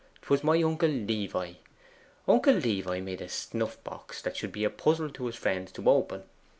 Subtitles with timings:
[0.23, 1.53] 'Twas my uncle Levi.
[2.27, 5.87] Uncle Levi made a snuff box that should be a puzzle to his friends to
[5.87, 6.23] open.